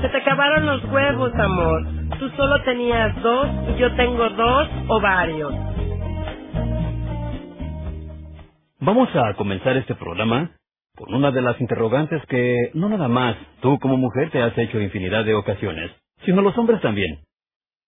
[0.00, 1.82] Se te acabaron los huevos, amor.
[2.18, 5.54] Tú solo tenías dos y yo tengo dos o varios.
[8.78, 10.50] Vamos a comenzar este programa
[10.96, 14.80] con una de las interrogantes que no nada más tú como mujer te has hecho
[14.80, 15.90] infinidad de ocasiones,
[16.24, 17.20] sino los hombres también.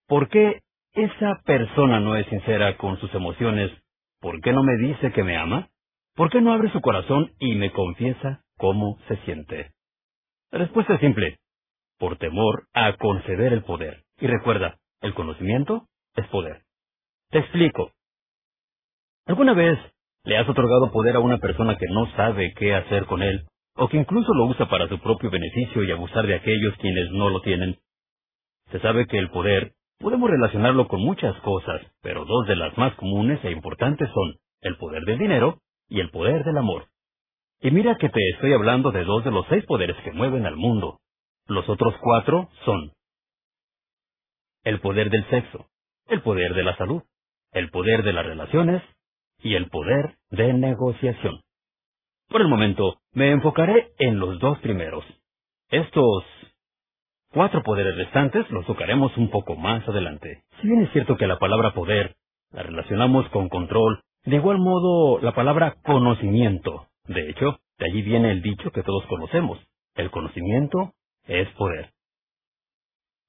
[0.06, 0.60] ¿Por qué
[0.94, 3.70] esa persona no es sincera con sus emociones?
[4.20, 5.68] ¿Por qué no me dice que me ama?
[6.16, 9.72] ¿Por qué no abre su corazón y me confiesa cómo se siente?
[10.50, 11.38] La respuesta es simple.
[11.98, 14.04] Por temor a conceder el poder.
[14.18, 16.62] Y recuerda, el conocimiento es poder.
[17.30, 17.92] Te explico.
[19.26, 19.78] ¿Alguna vez
[20.24, 23.88] le has otorgado poder a una persona que no sabe qué hacer con él, o
[23.88, 27.40] que incluso lo usa para su propio beneficio y abusar de aquellos quienes no lo
[27.42, 27.78] tienen?
[28.70, 32.94] Se sabe que el poder podemos relacionarlo con muchas cosas, pero dos de las más
[32.94, 36.86] comunes e importantes son el poder del dinero y el poder del amor.
[37.60, 40.56] Y mira que te estoy hablando de dos de los seis poderes que mueven al
[40.56, 41.00] mundo.
[41.48, 42.92] Los otros cuatro son
[44.64, 45.66] el poder del sexo,
[46.06, 47.02] el poder de la salud,
[47.52, 48.82] el poder de las relaciones
[49.38, 51.40] y el poder de negociación.
[52.28, 55.06] Por el momento, me enfocaré en los dos primeros.
[55.70, 56.24] Estos
[57.32, 60.42] cuatro poderes restantes los tocaremos un poco más adelante.
[60.60, 62.16] Si bien es cierto que la palabra poder
[62.52, 66.88] la relacionamos con control, de igual modo la palabra conocimiento.
[67.06, 69.58] De hecho, de allí viene el dicho que todos conocemos.
[69.94, 70.92] El conocimiento
[71.28, 71.90] es poder.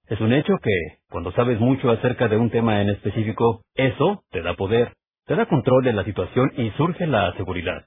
[0.07, 4.41] Es un hecho que, cuando sabes mucho acerca de un tema en específico, eso te
[4.41, 4.93] da poder
[5.29, 7.85] te da control de la situación y surge la seguridad.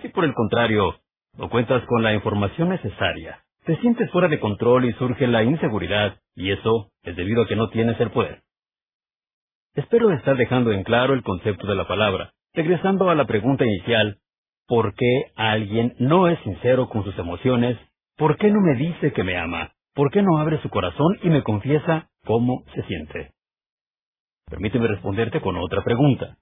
[0.00, 1.00] Si por el contrario,
[1.36, 6.20] no cuentas con la información necesaria, te sientes fuera de control y surge la inseguridad,
[6.36, 8.42] y eso es debido a que no tienes el poder.
[9.74, 12.30] Espero estar dejando en claro el concepto de la palabra.
[12.52, 14.18] Regresando a la pregunta inicial,
[14.68, 17.76] ¿por qué alguien no es sincero con sus emociones?
[18.16, 19.72] ¿Por qué no me dice que me ama?
[19.94, 23.32] ¿Por qué no abre su corazón y me confiesa cómo se siente?
[24.48, 26.36] Permíteme responderte con otra pregunta.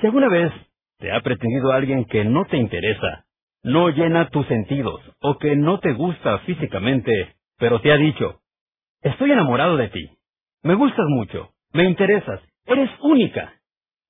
[0.00, 0.52] Si alguna vez
[0.98, 3.26] te ha pretendido alguien que no te interesa,
[3.62, 8.40] no llena tus sentidos o que no te gusta físicamente, pero te ha dicho,
[9.02, 10.10] estoy enamorado de ti,
[10.62, 13.54] me gustas mucho, me interesas, eres única,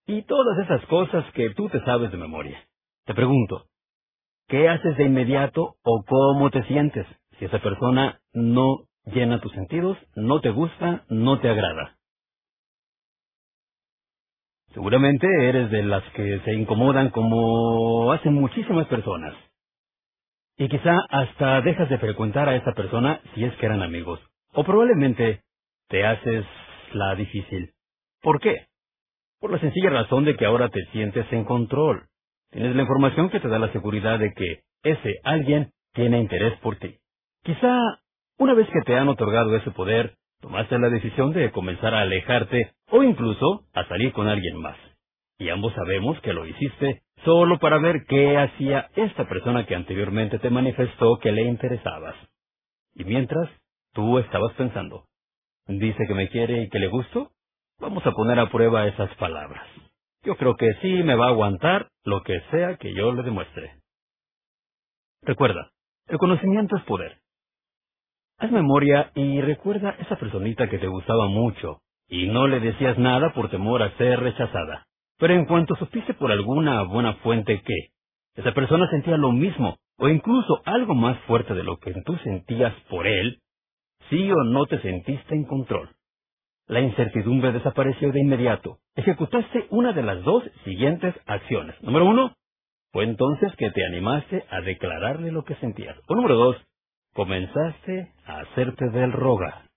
[0.06, 2.58] y todas esas cosas que tú te sabes de memoria.
[3.04, 3.66] Te pregunto,
[4.48, 7.06] ¿qué haces de inmediato o cómo te sientes
[7.38, 11.96] si esa persona no llena tus sentidos, no te gusta, no te agrada?
[14.74, 19.34] Seguramente eres de las que se incomodan como hacen muchísimas personas.
[20.56, 24.20] Y quizá hasta dejas de frecuentar a esa persona si es que eran amigos.
[24.52, 25.42] O probablemente
[25.88, 26.44] te haces
[26.92, 27.72] la difícil.
[28.22, 28.66] ¿Por qué?
[29.40, 32.06] Por la sencilla razón de que ahora te sientes en control.
[32.52, 36.76] Tienes la información que te da la seguridad de que ese alguien tiene interés por
[36.76, 36.98] ti.
[37.42, 37.78] Quizá
[38.38, 42.72] una vez que te han otorgado ese poder, tomaste la decisión de comenzar a alejarte
[42.90, 44.76] o incluso a salir con alguien más.
[45.38, 50.38] Y ambos sabemos que lo hiciste solo para ver qué hacía esta persona que anteriormente
[50.38, 52.16] te manifestó que le interesabas.
[52.94, 53.48] Y mientras,
[53.94, 55.06] tú estabas pensando,
[55.68, 57.30] ¿dice que me quiere y que le gusto?
[57.80, 59.66] Vamos a poner a prueba esas palabras.
[60.24, 63.74] Yo creo que sí me va a aguantar lo que sea que yo le demuestre.
[65.22, 65.72] Recuerda,
[66.06, 67.18] el conocimiento es poder.
[68.38, 73.32] Haz memoria y recuerda esa personita que te gustaba mucho y no le decías nada
[73.34, 74.86] por temor a ser rechazada.
[75.18, 77.90] Pero en cuanto supiste por alguna buena fuente que
[78.36, 82.74] esa persona sentía lo mismo o incluso algo más fuerte de lo que tú sentías
[82.88, 83.40] por él,
[84.08, 85.90] sí o no te sentiste en control.
[86.72, 88.78] La incertidumbre desapareció de inmediato.
[88.94, 91.76] Ejecutaste una de las dos siguientes acciones.
[91.82, 92.34] Número uno,
[92.92, 95.94] fue entonces que te animaste a declararle lo que sentías.
[96.08, 96.56] O número dos,
[97.12, 99.68] comenzaste a hacerte del rogar.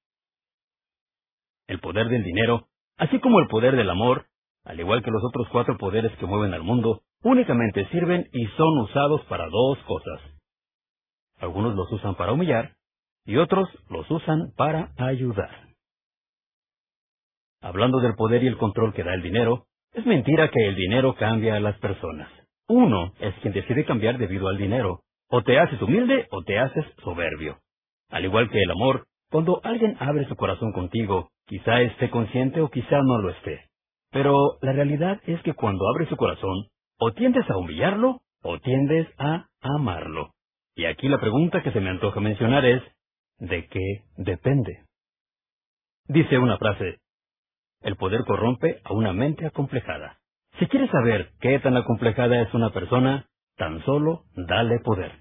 [1.68, 4.28] El poder del dinero, así como el poder del amor,
[4.64, 8.80] al igual que los otros cuatro poderes que mueven al mundo, únicamente sirven y son
[8.80, 10.22] usados para dos cosas.
[11.40, 12.78] Algunos los usan para humillar
[13.26, 15.65] y otros los usan para ayudar.
[17.66, 21.16] Hablando del poder y el control que da el dinero, Es mentira que el dinero
[21.16, 22.30] cambia a las personas.
[22.68, 25.04] Uno es quien decide cambiar debido al dinero.
[25.30, 27.60] O te haces humilde o te haces soberbio.
[28.10, 32.70] Al igual que el amor, cuando alguien abre su corazón contigo, quizá esté consciente o
[32.70, 33.70] quizá no lo esté.
[34.12, 36.68] Pero la realidad es que cuando abre su corazón,
[37.00, 40.34] o tiendes a humillarlo o tiendes a amarlo.
[40.76, 42.84] Y aquí la pregunta que se me antoja mencionar es,
[43.40, 44.84] ¿de qué depende?
[46.08, 47.00] Dice una frase,
[47.82, 50.20] el poder corrompe a una mente acomplejada.
[50.60, 53.28] Si quieres saber qué tan acomplejada es una persona,
[53.58, 55.12] tan solo dale poder.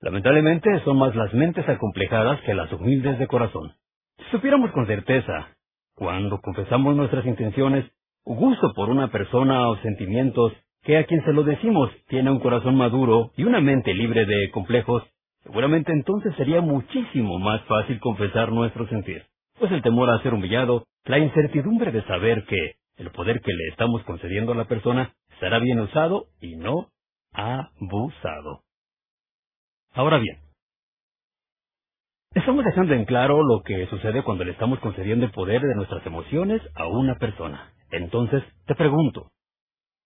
[0.00, 3.72] Lamentablemente son más las mentes acomplejadas que las humildes de corazón.
[4.18, 5.56] Si supiéramos con certeza,
[5.94, 7.84] cuando confesamos nuestras intenciones,
[8.24, 10.52] gusto por una persona o sentimientos,
[10.82, 14.50] que a quien se lo decimos tiene un corazón maduro y una mente libre de
[14.50, 15.02] complejos,
[15.42, 19.29] seguramente entonces sería muchísimo más fácil confesar nuestro sentir.
[19.60, 23.68] Pues el temor a ser humillado, la incertidumbre de saber que el poder que le
[23.70, 26.88] estamos concediendo a la persona será bien usado y no
[27.34, 28.62] abusado.
[29.94, 30.38] Ahora bien,
[32.34, 36.06] estamos dejando en claro lo que sucede cuando le estamos concediendo el poder de nuestras
[36.06, 37.74] emociones a una persona.
[37.92, 39.30] Entonces, te pregunto,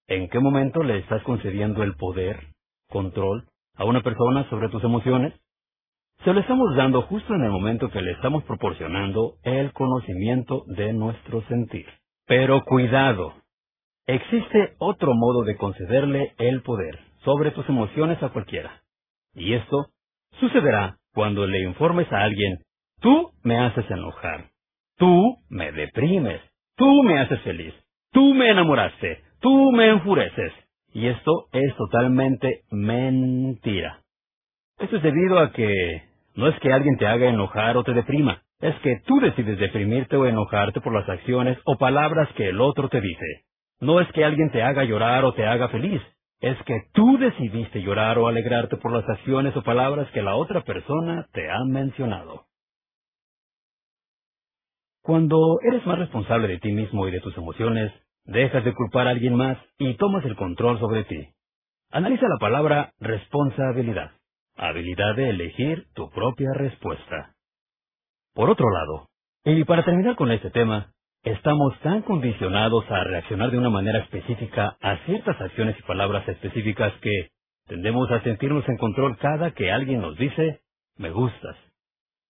[0.09, 2.49] ¿en qué momento le estás concediendo el poder,
[2.91, 5.35] control, a una persona sobre tus emociones?
[6.25, 10.95] Se lo estamos dando justo en el momento que le estamos proporcionando el conocimiento de
[10.95, 11.85] nuestro sentir.
[12.27, 13.35] Pero cuidado,
[14.07, 18.81] existe otro modo de concederle el poder sobre tus emociones a cualquiera.
[19.35, 19.89] Y esto
[20.41, 22.61] sucederá cuando le informes a alguien,
[23.03, 24.47] tú me haces enojar,
[24.97, 26.41] tú me deprimes,
[26.75, 27.75] tú me haces feliz,
[28.13, 30.55] tú me enamoraste, tú me enfureces.
[30.95, 34.01] Y esto es totalmente mentira.
[34.79, 38.43] Esto es debido a que no es que alguien te haga enojar o te deprima,
[38.61, 42.89] es que tú decides deprimirte o enojarte por las acciones o palabras que el otro
[42.89, 43.45] te dice.
[43.81, 46.01] No es que alguien te haga llorar o te haga feliz,
[46.41, 50.63] es que tú decidiste llorar o alegrarte por las acciones o palabras que la otra
[50.63, 52.47] persona te ha mencionado.
[55.03, 57.93] Cuando eres más responsable de ti mismo y de tus emociones,
[58.25, 61.29] dejas de culpar a alguien más y tomas el control sobre ti.
[61.91, 64.13] Analiza la palabra responsabilidad,
[64.57, 67.35] habilidad de elegir tu propia respuesta.
[68.35, 69.09] Por otro lado,
[69.45, 74.77] y para terminar con este tema, Estamos tan condicionados a reaccionar de una manera específica
[74.83, 77.31] a ciertas acciones y palabras específicas que
[77.67, 80.61] tendemos a sentirnos en control cada que alguien nos dice,
[80.99, 81.57] me gustas,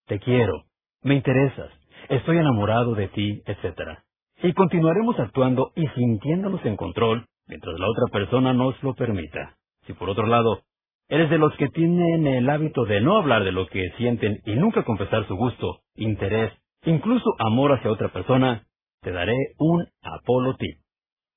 [0.06, 0.66] te quiero,
[1.02, 1.72] me interesas,
[2.08, 3.98] estoy enamorado de ti, etc.
[4.44, 9.56] Y continuaremos actuando y sintiéndonos en control mientras la otra persona nos lo permita.
[9.88, 10.62] Si por otro lado,
[11.08, 14.54] eres de los que tienen el hábito de no hablar de lo que sienten y
[14.54, 16.52] nunca confesar su gusto, interés,
[16.84, 18.66] incluso amor hacia otra persona,
[19.02, 20.78] te daré un Apolo Tip,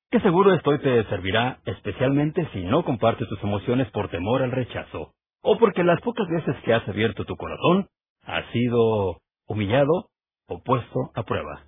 [0.10, 5.14] que seguro estoy te servirá especialmente si no compartes tus emociones por temor al rechazo,
[5.42, 7.88] o porque las pocas veces que has abierto tu corazón,
[8.24, 9.18] has sido
[9.48, 10.10] humillado
[10.48, 11.68] o puesto a prueba.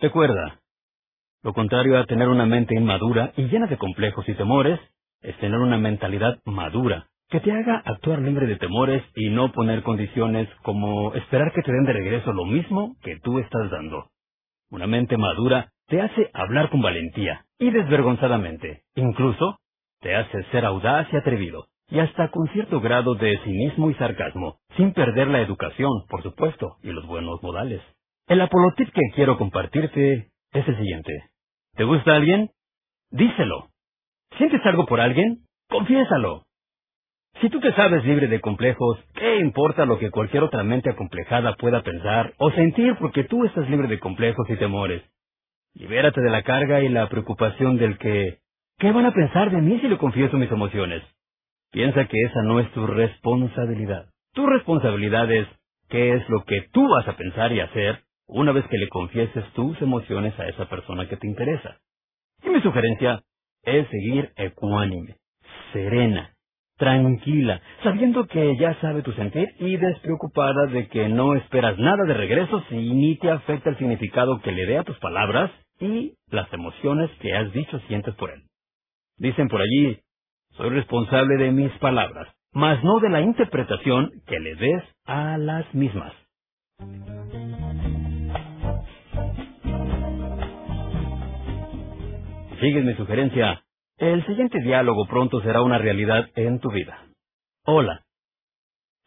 [0.00, 0.57] Recuerda,
[1.48, 4.78] lo contrario a tener una mente inmadura y llena de complejos y temores,
[5.22, 9.82] es tener una mentalidad madura, que te haga actuar libre de temores y no poner
[9.82, 14.10] condiciones como esperar que te den de regreso lo mismo que tú estás dando.
[14.70, 19.56] Una mente madura te hace hablar con valentía y desvergonzadamente, incluso
[20.02, 24.58] te hace ser audaz y atrevido, y hasta con cierto grado de cinismo y sarcasmo,
[24.76, 27.80] sin perder la educación, por supuesto, y los buenos modales.
[28.26, 31.30] El apolotip que quiero compartirte es el siguiente.
[31.78, 32.50] ¿Te gusta alguien?
[33.12, 33.68] Díselo.
[34.36, 35.44] ¿Sientes algo por alguien?
[35.68, 36.42] Confiésalo.
[37.40, 41.54] Si tú te sabes libre de complejos, ¿qué importa lo que cualquier otra mente acomplejada
[41.54, 45.04] pueda pensar o sentir porque tú estás libre de complejos y temores?
[45.74, 48.40] Libérate de la carga y la preocupación del que,
[48.78, 51.04] ¿qué van a pensar de mí si le confieso mis emociones?
[51.70, 54.06] Piensa que esa no es tu responsabilidad.
[54.34, 55.46] Tu responsabilidad es
[55.88, 59.44] qué es lo que tú vas a pensar y hacer una vez que le confieses
[59.54, 61.78] tus emociones a esa persona que te interesa.
[62.44, 63.22] Y mi sugerencia
[63.62, 65.16] es seguir ecuánime,
[65.72, 66.34] serena,
[66.76, 72.14] tranquila, sabiendo que ya sabe tu sentir y despreocupada de que no esperas nada de
[72.14, 76.52] regreso si ni te afecta el significado que le dé a tus palabras y las
[76.52, 78.42] emociones que has dicho sientes por él.
[79.16, 79.98] Dicen por allí,
[80.56, 85.72] soy responsable de mis palabras, mas no de la interpretación que le des a las
[85.74, 86.12] mismas.
[92.60, 93.62] Sigues mi sugerencia,
[93.98, 97.06] el siguiente diálogo pronto será una realidad en tu vida.
[97.64, 98.02] Hola.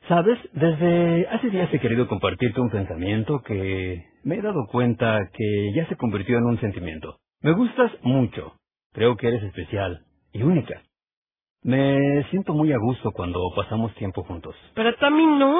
[0.07, 5.73] Sabes, desde hace días he querido compartirte un pensamiento que me he dado cuenta que
[5.75, 7.17] ya se convirtió en un sentimiento.
[7.41, 8.53] Me gustas mucho.
[8.93, 10.81] Creo que eres especial y única.
[11.61, 14.55] Me siento muy a gusto cuando pasamos tiempo juntos.
[14.75, 15.59] Pero tú a mí no.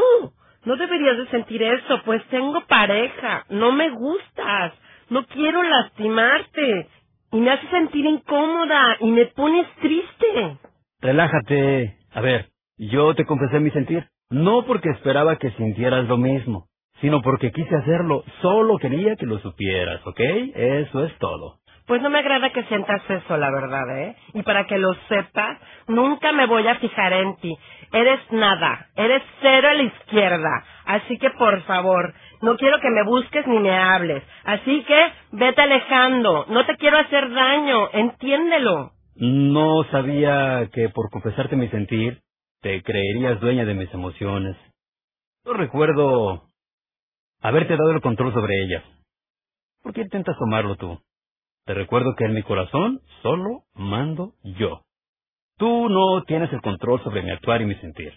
[0.64, 3.46] No deberías de sentir eso, pues tengo pareja.
[3.50, 4.74] No me gustas.
[5.10, 6.88] No quiero lastimarte.
[7.32, 10.58] Y me hace sentir incómoda y me pones triste.
[11.02, 11.98] Relájate.
[12.14, 14.06] A ver, yo te confesé mi sentir.
[14.30, 16.68] No porque esperaba que sintieras lo mismo,
[17.02, 18.24] sino porque quise hacerlo.
[18.42, 20.20] Solo quería que lo supieras, ¿ok?
[20.56, 21.60] Eso es todo.
[21.88, 24.16] Pues no me agrada que sientas eso, la verdad, ¿eh?
[24.34, 25.58] Y para que lo sepas,
[25.88, 27.58] nunca me voy a fijar en ti.
[27.92, 30.64] Eres nada, eres cero a la izquierda.
[30.86, 34.24] Así que, por favor, no quiero que me busques ni me hables.
[34.44, 36.46] Así que, vete alejando.
[36.50, 38.92] No te quiero hacer daño, entiéndelo.
[39.16, 42.22] No sabía que por confesarte mi sentir,
[42.62, 44.56] te creerías dueña de mis emociones.
[45.46, 46.44] No recuerdo
[47.42, 48.84] haberte dado el control sobre ellas.
[49.84, 51.00] ¿Por qué intentas tomarlo tú?
[51.66, 54.82] Te recuerdo que en mi corazón solo mando yo.
[55.58, 58.14] Tú no tienes el control sobre mi actuar y mi sentir.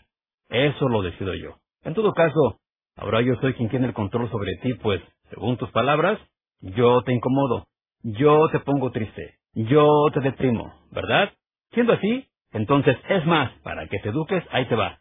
[0.48, 1.56] Eso lo decido yo.
[1.82, 2.58] En todo caso,
[2.96, 6.18] ahora yo soy quien tiene el control sobre ti, pues, según tus palabras,
[6.60, 7.66] yo te incomodo,
[8.02, 11.32] yo te pongo triste, yo te deprimo, ¿verdad?
[11.72, 15.00] Siendo así, entonces es más, para que te eduques, ahí te va.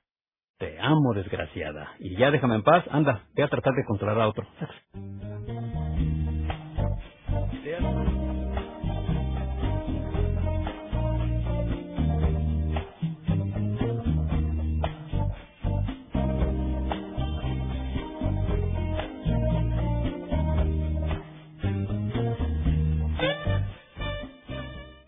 [0.59, 1.93] Te amo, desgraciada.
[1.99, 4.47] Y ya déjame en paz, anda, voy a tratar de controlar a otro.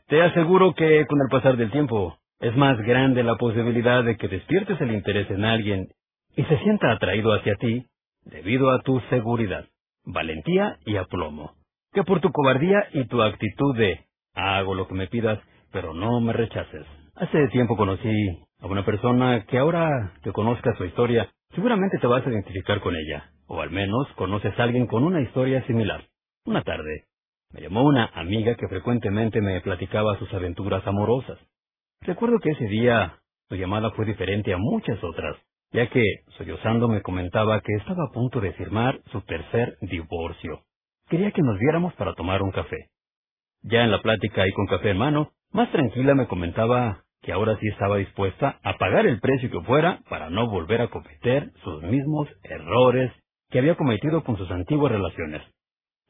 [0.08, 4.28] Te aseguro que con el pasar del tiempo es más grande la posibilidad de que
[4.28, 5.88] despiertes el interés en alguien
[6.36, 7.88] y se sienta atraído hacia ti
[8.24, 9.66] debido a tu seguridad,
[10.06, 11.54] valentía y aplomo,
[11.92, 15.40] que por tu cobardía y tu actitud de hago lo que me pidas,
[15.72, 16.86] pero no me rechaces.
[17.16, 22.26] Hace tiempo conocí a una persona que ahora que conozcas su historia, seguramente te vas
[22.28, 26.04] a identificar con ella, o al menos conoces a alguien con una historia similar.
[26.46, 27.06] Una tarde,
[27.56, 31.40] me llamó una amiga que frecuentemente me platicaba sus aventuras amorosas.
[32.02, 35.38] Recuerdo que ese día su llamada fue diferente a muchas otras,
[35.72, 36.04] ya que,
[36.38, 40.64] sollozando, me comentaba que estaba a punto de firmar su tercer divorcio.
[41.08, 42.90] Quería que nos viéramos para tomar un café.
[43.62, 47.58] Ya en la plática y con café en mano, más tranquila me comentaba que ahora
[47.62, 51.82] sí estaba dispuesta a pagar el precio que fuera para no volver a cometer sus
[51.84, 53.14] mismos errores
[53.50, 55.42] que había cometido con sus antiguas relaciones.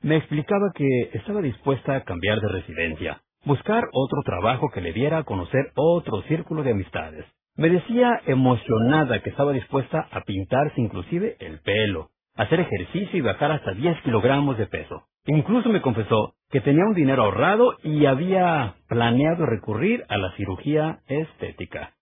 [0.01, 5.19] Me explicaba que estaba dispuesta a cambiar de residencia, buscar otro trabajo que le diera
[5.19, 7.25] a conocer otro círculo de amistades.
[7.55, 13.51] Me decía emocionada que estaba dispuesta a pintarse inclusive el pelo, hacer ejercicio y bajar
[13.51, 15.03] hasta 10 kilogramos de peso.
[15.25, 20.99] Incluso me confesó que tenía un dinero ahorrado y había planeado recurrir a la cirugía
[21.07, 21.93] estética.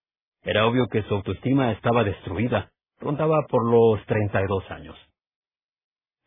[0.44, 2.72] Era obvio que su autoestima estaba destruida.
[3.00, 4.98] Rondaba por los 32 años.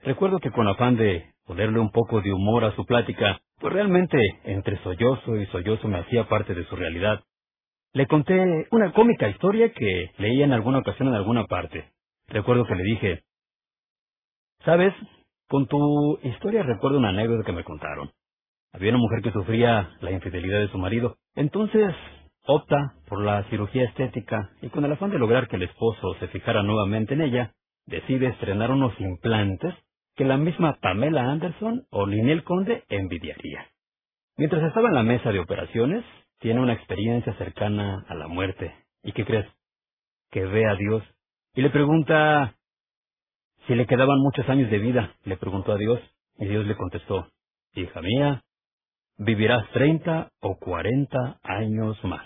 [0.03, 4.19] Recuerdo que con afán de ponerle un poco de humor a su plática, pues realmente
[4.45, 7.23] entre sollozo y sollozo me hacía parte de su realidad.
[7.93, 11.89] Le conté una cómica historia que leía en alguna ocasión en alguna parte.
[12.29, 13.23] Recuerdo que le dije,
[14.65, 14.93] ¿sabes?
[15.49, 18.11] Con tu historia recuerdo una anécdota que me contaron.
[18.73, 21.17] Había una mujer que sufría la infidelidad de su marido.
[21.37, 21.95] Entonces
[22.47, 26.29] opta por la cirugía estética y con el afán de lograr que el esposo se
[26.29, 27.53] fijara nuevamente en ella,
[27.87, 29.75] decide estrenar unos implantes
[30.17, 33.67] que la misma Pamela Anderson o Linel Conde envidiaría.
[34.37, 36.05] Mientras estaba en la mesa de operaciones,
[36.41, 38.75] tiene una experiencia cercana a la muerte.
[39.03, 39.47] ¿Y qué crees?
[40.31, 41.03] Que ve a Dios
[41.55, 42.55] y le pregunta
[43.67, 45.15] si le quedaban muchos años de vida.
[45.25, 46.01] Le preguntó a Dios
[46.39, 47.29] y Dios le contestó,
[47.75, 48.43] hija mía,
[49.19, 52.25] vivirás treinta o cuarenta años más.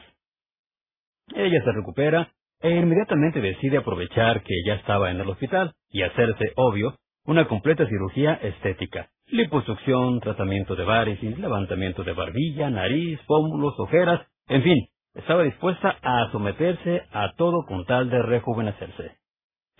[1.35, 6.53] Ella se recupera e inmediatamente decide aprovechar que ya estaba en el hospital y hacerse,
[6.57, 9.11] obvio, una completa cirugía estética.
[9.29, 16.31] Liposucción, tratamiento de varices, levantamiento de barbilla, nariz, pómulos, ojeras, en fin, estaba dispuesta a
[16.33, 19.13] someterse a todo con tal de rejuvenecerse.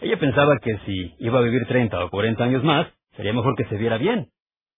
[0.01, 3.65] Ella pensaba que si iba a vivir 30 o 40 años más, sería mejor que
[3.67, 4.29] se viera bien.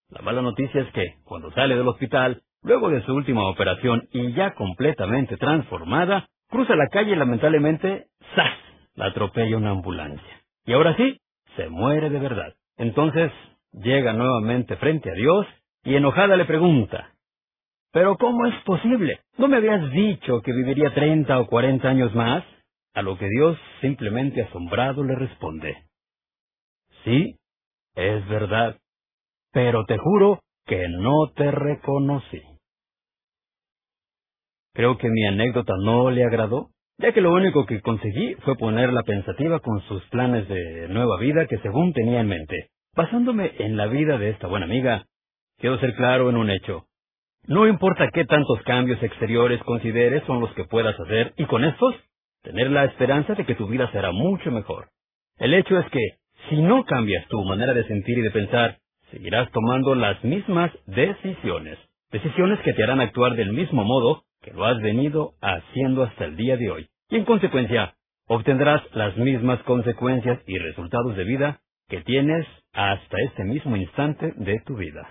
[0.09, 4.33] La mala noticia es que, cuando sale del hospital, luego de su última operación y
[4.33, 8.59] ya completamente transformada, cruza la calle y lamentablemente, ¡zas!
[8.95, 10.43] la atropella una ambulancia.
[10.67, 11.19] Y ahora sí,
[11.57, 12.55] se muere de verdad.
[12.77, 13.33] Entonces
[13.73, 15.47] llega nuevamente frente a Dios
[15.85, 17.09] y enojada le pregunta,
[17.93, 19.21] ¿Pero cómo es posible?
[19.37, 22.43] ¿No me habías dicho que viviría treinta o cuarenta años más?
[22.95, 25.77] a lo que Dios simplemente asombrado le responde.
[27.05, 27.37] Sí,
[27.95, 28.79] es verdad,
[29.53, 32.43] pero te juro que no te reconocí.
[34.75, 39.03] Creo que mi anécdota no le agradó, ya que lo único que conseguí fue ponerla
[39.03, 42.69] pensativa con sus planes de nueva vida que según tenía en mente.
[42.95, 45.07] Basándome en la vida de esta buena amiga,
[45.59, 46.85] quiero ser claro en un hecho.
[47.47, 51.95] No importa qué tantos cambios exteriores consideres son los que puedas hacer, y con estos,
[52.43, 54.89] tener la esperanza de que tu vida será mucho mejor.
[55.39, 56.01] El hecho es que,
[56.49, 58.79] si no cambias tu manera de sentir y de pensar,
[59.11, 61.79] seguirás tomando las mismas decisiones.
[62.13, 66.37] Decisiones que te harán actuar del mismo modo que lo has venido haciendo hasta el
[66.37, 66.89] día de hoy.
[67.09, 67.95] Y en consecuencia,
[68.27, 74.61] obtendrás las mismas consecuencias y resultados de vida que tienes hasta este mismo instante de
[74.67, 75.09] tu vida.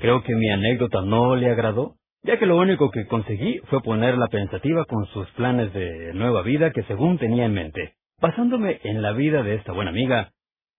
[0.00, 4.26] Creo que mi anécdota no le agradó, ya que lo único que conseguí fue ponerla
[4.26, 7.94] pensativa con sus planes de nueva vida que según tenía en mente.
[8.20, 10.32] Basándome en la vida de esta buena amiga,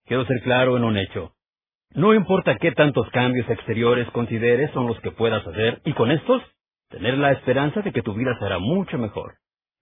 [0.04, 1.33] quiero ser claro en un hecho.
[1.94, 6.42] No importa qué tantos cambios exteriores consideres son los que puedas hacer, y con estos,
[6.90, 9.34] tener la esperanza de que tu vida será mucho mejor.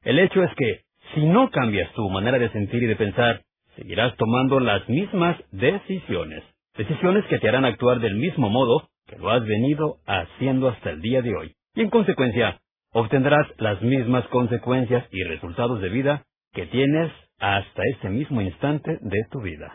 [0.03, 0.83] El hecho es que,
[1.15, 3.41] si no cambias tu manera de sentir y de pensar,
[3.77, 6.45] seguirás tomando las mismas decisiones.
[6.77, 11.01] Decisiones que te harán actuar del mismo modo que lo has venido haciendo hasta el
[11.01, 11.55] día de hoy.
[11.75, 12.61] Y en consecuencia,
[12.93, 19.25] obtendrás las mismas consecuencias y resultados de vida que tienes hasta este mismo instante de
[19.31, 19.73] tu vida.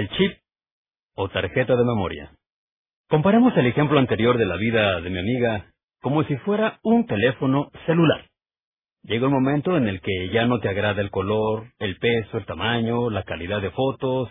[0.00, 0.38] El chip
[1.14, 2.32] o tarjeta de memoria.
[3.08, 5.66] Comparemos el ejemplo anterior de la vida de mi amiga
[6.00, 8.24] como si fuera un teléfono celular.
[9.02, 12.46] Llega un momento en el que ya no te agrada el color, el peso, el
[12.46, 14.30] tamaño, la calidad de fotos,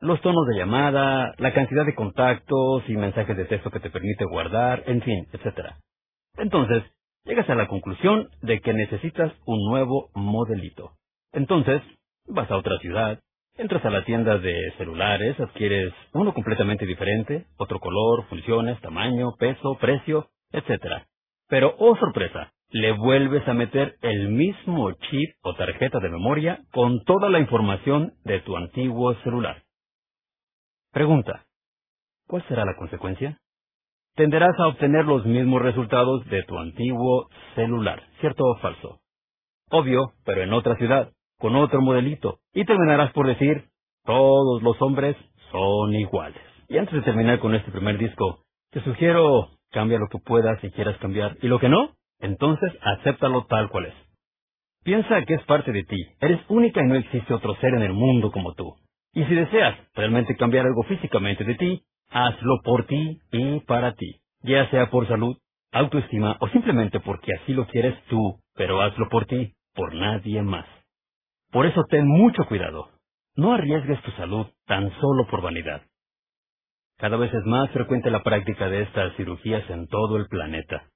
[0.00, 4.24] los tonos de llamada, la cantidad de contactos y mensajes de texto que te permite
[4.24, 5.74] guardar, en fin, etc.
[6.36, 6.82] Entonces,
[7.24, 10.92] llegas a la conclusión de que necesitas un nuevo modelito.
[11.32, 11.82] Entonces,
[12.26, 13.20] vas a otra ciudad,
[13.56, 19.76] Entras a la tienda de celulares, adquieres uno completamente diferente, otro color, funciones, tamaño, peso,
[19.78, 21.04] precio, etc.
[21.48, 27.04] Pero, oh sorpresa, le vuelves a meter el mismo chip o tarjeta de memoria con
[27.04, 29.62] toda la información de tu antiguo celular.
[30.90, 31.44] Pregunta.
[32.26, 33.38] ¿Cuál será la consecuencia?
[34.14, 39.00] Tenderás a obtener los mismos resultados de tu antiguo celular, ¿cierto o falso?
[39.70, 41.12] Obvio, pero en otra ciudad
[41.42, 43.64] con otro modelito, y terminarás por decir,
[44.04, 45.16] todos los hombres
[45.50, 46.40] son iguales.
[46.68, 50.70] Y antes de terminar con este primer disco, te sugiero cambia lo que puedas y
[50.70, 53.94] quieras cambiar, y lo que no, entonces acéptalo tal cual es.
[54.84, 57.92] Piensa que es parte de ti, eres única y no existe otro ser en el
[57.92, 58.76] mundo como tú.
[59.12, 64.20] Y si deseas realmente cambiar algo físicamente de ti, hazlo por ti y para ti,
[64.42, 65.36] ya sea por salud,
[65.72, 70.66] autoestima o simplemente porque así lo quieres tú, pero hazlo por ti, por nadie más.
[71.52, 72.88] Por eso ten mucho cuidado.
[73.36, 75.82] No arriesgues tu salud tan solo por vanidad.
[76.96, 80.88] Cada vez es más frecuente la práctica de estas cirugías en todo el planeta.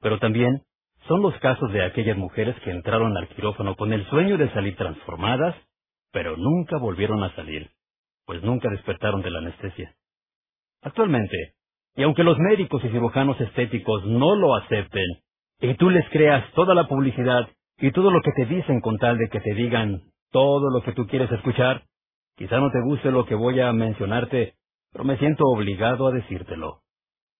[0.00, 0.62] Pero también
[1.08, 4.76] son los casos de aquellas mujeres que entraron al quirófano con el sueño de salir
[4.76, 5.56] transformadas,
[6.12, 7.70] pero nunca volvieron a salir,
[8.24, 9.94] pues nunca despertaron de la anestesia.
[10.82, 11.54] Actualmente,
[11.96, 15.06] y aunque los médicos y cirujanos estéticos no lo acepten,
[15.60, 17.48] y tú les creas toda la publicidad
[17.78, 20.92] y todo lo que te dicen con tal de que te digan todo lo que
[20.92, 21.82] tú quieres escuchar,
[22.36, 24.54] quizá no te guste lo que voy a mencionarte,
[24.92, 26.80] pero me siento obligado a decírtelo.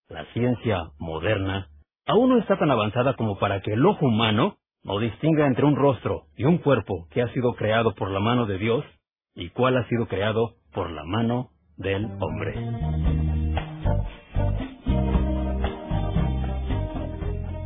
[0.07, 1.67] La ciencia moderna
[2.05, 5.75] aún no está tan avanzada como para que el ojo humano no distinga entre un
[5.75, 8.85] rostro y un cuerpo que ha sido creado por la mano de Dios
[9.33, 13.04] y cuál ha sido creado por la mano del hombre.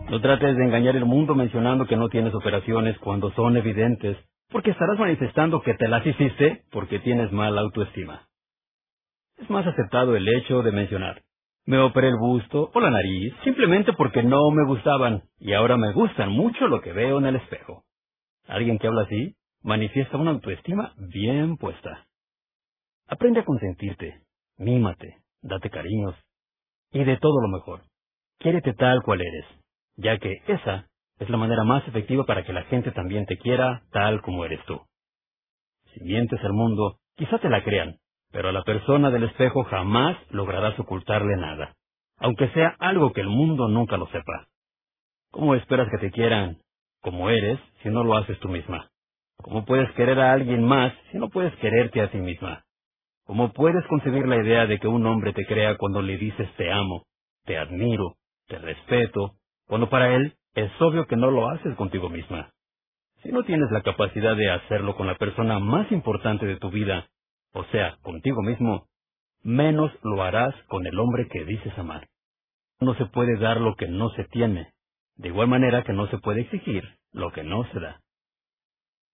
[0.09, 4.17] No trates de engañar el mundo mencionando que no tienes operaciones cuando son evidentes,
[4.49, 8.27] porque estarás manifestando que te las hiciste porque tienes mala autoestima.
[9.37, 11.21] Es más aceptado el hecho de mencionar,
[11.67, 15.93] me operé el busto o la nariz simplemente porque no me gustaban y ahora me
[15.93, 17.83] gustan mucho lo que veo en el espejo.
[18.47, 22.07] Alguien que habla así manifiesta una autoestima bien puesta.
[23.07, 24.21] Aprende a consentirte,
[24.57, 26.15] mímate, date cariños
[26.91, 27.83] y de todo lo mejor.
[28.39, 29.59] Quiérete tal cual eres
[29.99, 30.87] ya que esa
[31.19, 34.63] es la manera más efectiva para que la gente también te quiera tal como eres
[34.65, 34.81] tú.
[35.93, 37.97] Si mientes al mundo, quizá te la crean,
[38.31, 41.75] pero a la persona del espejo jamás lograrás ocultarle nada,
[42.17, 44.47] aunque sea algo que el mundo nunca lo sepa.
[45.31, 46.59] ¿Cómo esperas que te quieran
[47.01, 48.89] como eres si no lo haces tú misma?
[49.37, 52.63] ¿Cómo puedes querer a alguien más si no puedes quererte a ti misma?
[53.25, 56.71] ¿Cómo puedes concebir la idea de que un hombre te crea cuando le dices te
[56.71, 57.05] amo,
[57.45, 58.15] te admiro,
[58.47, 59.38] te respeto,
[59.69, 62.49] cuando para él es obvio que no lo haces contigo misma?
[63.21, 67.07] Si no tienes la capacidad de hacerlo con la persona más importante de tu vida,
[67.53, 68.87] o sea, contigo mismo,
[69.43, 72.07] menos lo harás con el hombre que dices amar.
[72.79, 74.73] No se puede dar lo que no se tiene,
[75.17, 78.01] de igual manera que no se puede exigir lo que no se da.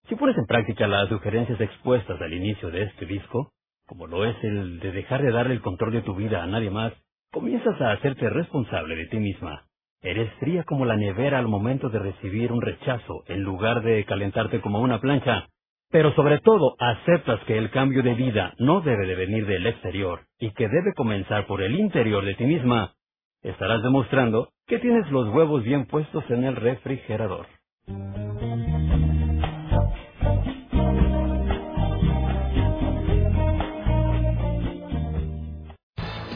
[0.08, 3.52] Si pones en práctica las sugerencias expuestas al inicio de este disco,
[3.88, 6.70] como lo es el de dejar de darle el control de tu vida a nadie
[6.70, 6.94] más,
[7.32, 9.66] comienzas a hacerte responsable de ti misma.
[10.06, 14.62] Eres fría como la nevera al momento de recibir un rechazo, en lugar de calentarte
[14.62, 15.48] como una plancha.
[15.90, 20.22] Pero sobre todo, aceptas que el cambio de vida no debe de venir del exterior
[20.38, 22.94] y que debe comenzar por el interior de ti misma.
[23.42, 27.48] Estarás demostrando que tienes los huevos bien puestos en el refrigerador.